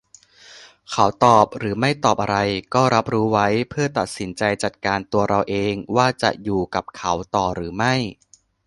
[0.91, 2.37] เขาตอบหรือไม่ตอบอะไร
[2.73, 7.95] ก็รับรู้ไว้ เพื่อตัดสินใจจัดการตัวเราเอง ว่าจะ"อยู่"กับเขาต่อหรือไม่